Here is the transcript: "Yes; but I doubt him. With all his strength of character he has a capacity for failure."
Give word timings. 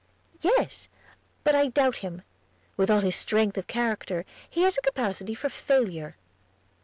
"Yes; 0.39 0.87
but 1.43 1.53
I 1.53 1.67
doubt 1.67 1.97
him. 1.97 2.23
With 2.75 2.89
all 2.89 3.01
his 3.01 3.15
strength 3.15 3.55
of 3.55 3.67
character 3.67 4.25
he 4.49 4.63
has 4.63 4.75
a 4.75 4.81
capacity 4.81 5.35
for 5.35 5.47
failure." 5.49 6.15